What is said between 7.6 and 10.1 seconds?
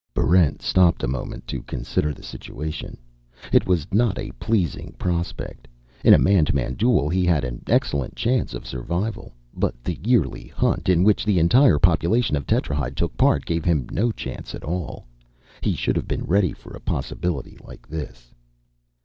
excellent chance of survival. But the